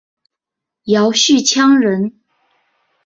[0.85, 2.21] 姚绪羌人。